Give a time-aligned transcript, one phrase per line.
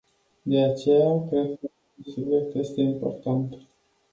[0.45, 1.67] De aceea, cred că
[1.99, 3.53] acest subiect este important.